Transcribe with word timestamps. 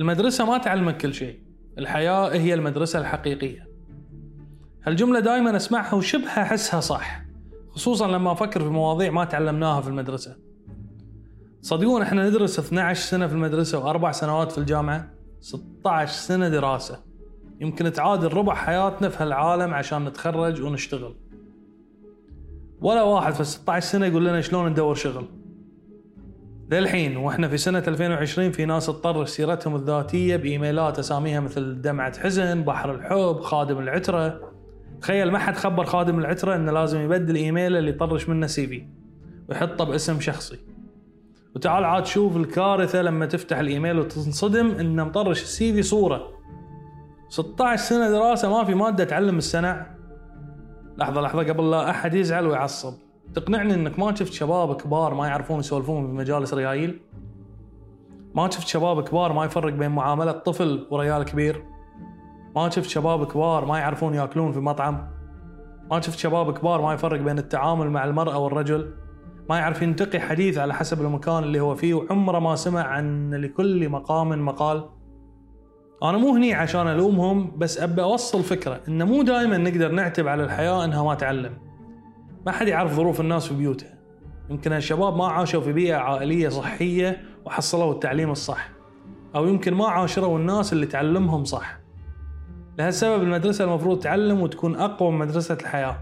المدرسة 0.00 0.44
ما 0.44 0.58
تعلمك 0.58 0.96
كل 0.96 1.14
شيء. 1.14 1.40
الحياة 1.78 2.28
هي 2.28 2.54
المدرسة 2.54 2.98
الحقيقية. 3.00 3.68
هالجملة 4.82 5.20
دائما 5.20 5.56
أسمعها 5.56 5.94
وشبه 5.94 6.28
أحسها 6.28 6.80
صح 6.80 7.22
خصوصا 7.70 8.06
لما 8.06 8.32
أفكر 8.32 8.60
في 8.60 8.68
مواضيع 8.68 9.10
ما 9.10 9.24
تعلمناها 9.24 9.80
في 9.80 9.88
المدرسة. 9.88 10.36
صدقون 11.62 12.02
إحنا 12.02 12.28
ندرس 12.28 12.58
12 12.58 13.00
سنة 13.00 13.26
في 13.26 13.32
المدرسة 13.32 13.78
وأربع 13.78 14.12
سنوات 14.12 14.52
في 14.52 14.58
الجامعة؟ 14.58 15.10
16 15.40 16.12
سنة 16.12 16.48
دراسة. 16.48 17.02
يمكن 17.60 17.92
تعادل 17.92 18.32
ربع 18.32 18.54
حياتنا 18.54 19.08
في 19.08 19.22
هالعالم 19.22 19.74
عشان 19.74 20.04
نتخرج 20.04 20.62
ونشتغل. 20.62 21.16
ولا 22.80 23.02
واحد 23.02 23.34
في 23.34 23.44
16 23.44 23.86
سنة 23.86 24.06
يقول 24.06 24.26
لنا 24.26 24.40
شلون 24.40 24.70
ندور 24.70 24.94
شغل. 24.94 25.37
للحين 26.70 27.16
وإحنا 27.16 27.48
في 27.48 27.56
سنة 27.56 27.82
2020 27.88 28.52
في 28.52 28.64
ناس 28.64 28.86
تطرش 28.86 29.28
سيرتهم 29.28 29.76
الذاتية 29.76 30.36
بإيميلات 30.36 30.98
أساميها 30.98 31.40
مثل 31.40 31.80
دمعة 31.80 32.20
حزن، 32.20 32.62
بحر 32.62 32.94
الحب، 32.94 33.40
خادم 33.40 33.78
العترة. 33.78 34.40
تخيل 35.00 35.30
ما 35.30 35.38
حد 35.38 35.56
خبر 35.56 35.84
خادم 35.84 36.18
العترة 36.18 36.54
إنه 36.54 36.72
لازم 36.72 37.00
يبدل 37.00 37.34
إيميله 37.34 37.78
اللي 37.78 37.90
يطرش 37.90 38.28
منه 38.28 38.46
سي 38.46 38.66
في 38.66 38.86
ويحطه 39.48 39.84
باسم 39.84 40.20
شخصي. 40.20 40.58
وتعال 41.56 41.84
عاد 41.84 42.06
شوف 42.06 42.36
الكارثة 42.36 43.02
لما 43.02 43.26
تفتح 43.26 43.58
الإيميل 43.58 43.98
وتنصدم 43.98 44.70
إنه 44.70 45.04
مطرش 45.04 45.42
السي 45.42 45.72
في 45.72 45.82
صورة 45.82 46.28
16 47.28 47.82
سنة 47.82 48.10
دراسة 48.10 48.50
ما 48.50 48.64
في 48.64 48.74
مادة 48.74 49.04
تعلم 49.04 49.38
السنة 49.38 49.86
لحظة 50.98 51.20
لحظة 51.20 51.42
قبل 51.42 51.70
لا 51.70 51.90
أحد 51.90 52.14
يزعل 52.14 52.46
ويعصب 52.46 52.94
تقنعني 53.34 53.74
إنك 53.74 53.98
ما 53.98 54.14
شفت 54.14 54.32
شباب 54.32 54.76
كبار 54.76 55.14
ما 55.14 55.26
يعرفون 55.26 55.60
يسولفون 55.60 56.06
في 56.06 56.12
مجالس 56.12 56.54
ريايل؟ 56.54 57.00
ما 58.34 58.50
شفت 58.50 58.66
شباب 58.66 59.08
كبار 59.08 59.32
ما 59.32 59.44
يفرق 59.44 59.72
بين 59.72 59.90
معاملة 59.90 60.32
طفل 60.32 60.86
وريال 60.90 61.22
كبير؟ 61.22 61.64
ما 62.56 62.70
شفت 62.70 62.88
شباب 62.88 63.26
كبار 63.26 63.64
ما 63.64 63.78
يعرفون 63.78 64.14
ياكلون 64.14 64.52
في 64.52 64.58
مطعم؟ 64.60 65.08
ما 65.90 66.00
شفت 66.00 66.18
شباب 66.18 66.58
كبار 66.58 66.82
ما 66.82 66.94
يفرق 66.94 67.20
بين 67.20 67.38
التعامل 67.38 67.90
مع 67.90 68.04
المرأة 68.04 68.38
والرجل؟ 68.38 68.94
ما 69.50 69.58
يعرف 69.58 69.82
ينتقي 69.82 70.20
حديث 70.20 70.58
على 70.58 70.74
حسب 70.74 71.00
المكان 71.00 71.42
اللي 71.42 71.60
هو 71.60 71.74
فيه 71.74 71.94
وعمره 71.94 72.38
ما 72.38 72.56
سمع 72.56 72.82
عن 72.82 73.34
لكل 73.34 73.88
مقام 73.88 74.44
مقال؟ 74.44 74.84
أنا 76.02 76.18
مو 76.18 76.34
هني 76.34 76.54
عشان 76.54 76.88
ألومهم 76.88 77.58
بس 77.58 77.80
أبي 77.80 78.02
أوصل 78.02 78.42
فكرة 78.42 78.80
إنه 78.88 79.04
مو 79.04 79.22
دائما 79.22 79.56
نقدر 79.56 79.92
نعتب 79.92 80.28
على 80.28 80.44
الحياة 80.44 80.84
إنها 80.84 81.02
ما 81.02 81.14
تعلم. 81.14 81.67
ما 82.46 82.52
حد 82.52 82.68
يعرف 82.68 82.92
ظروف 82.92 83.20
الناس 83.20 83.46
في 83.46 83.54
بيوتها 83.54 83.98
يمكن 84.50 84.72
الشباب 84.72 85.16
ما 85.16 85.26
عاشوا 85.26 85.60
في 85.60 85.72
بيئة 85.72 85.96
عائلية 85.96 86.48
صحية 86.48 87.20
وحصلوا 87.44 87.92
التعليم 87.92 88.30
الصح 88.30 88.70
أو 89.34 89.46
يمكن 89.46 89.74
ما 89.74 89.86
عاشروا 89.86 90.38
الناس 90.38 90.72
اللي 90.72 90.86
تعلمهم 90.86 91.44
صح 91.44 91.78
لهالسبب 92.78 93.22
المدرسة 93.22 93.64
المفروض 93.64 93.98
تعلم 93.98 94.40
وتكون 94.40 94.76
أقوى 94.76 95.12
من 95.12 95.18
مدرسة 95.18 95.58
الحياة 95.60 95.96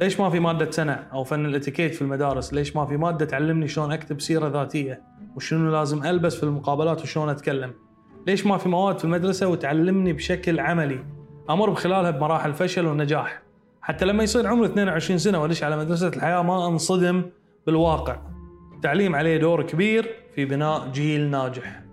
ليش 0.00 0.20
ما 0.20 0.30
في 0.30 0.40
مادة 0.40 0.70
سنة 0.70 0.92
أو 1.12 1.24
فن 1.24 1.46
الإتيكيت 1.46 1.94
في 1.94 2.02
المدارس؟ 2.02 2.54
ليش 2.54 2.76
ما 2.76 2.86
في 2.86 2.96
مادة 2.96 3.26
تعلمني 3.26 3.68
شلون 3.68 3.92
أكتب 3.92 4.20
سيرة 4.20 4.48
ذاتية؟ 4.48 5.02
وشنو 5.36 5.70
لازم 5.70 6.04
ألبس 6.04 6.34
في 6.34 6.42
المقابلات 6.42 7.02
وشلون 7.02 7.28
أتكلم؟ 7.28 7.74
ليش 8.26 8.46
ما 8.46 8.56
في 8.56 8.68
مواد 8.68 8.98
في 8.98 9.04
المدرسة 9.04 9.48
وتعلمني 9.48 10.12
بشكل 10.12 10.60
عملي 10.60 11.04
أمر 11.50 11.70
بخلالها 11.70 12.10
بمراحل 12.10 12.54
فشل 12.54 12.86
ونجاح 12.86 13.42
حتى 13.86 14.04
لما 14.04 14.22
يصير 14.22 14.46
عمري 14.46 14.66
22 14.66 15.18
سنة 15.18 15.42
وأدش 15.42 15.62
على 15.62 15.76
مدرسة 15.76 16.08
الحياة 16.08 16.42
ما 16.42 16.68
أنصدم 16.68 17.22
بالواقع. 17.66 18.18
التعليم 18.74 19.14
عليه 19.14 19.36
دور 19.36 19.62
كبير 19.62 20.16
في 20.34 20.44
بناء 20.44 20.88
جيل 20.88 21.30
ناجح. 21.30 21.85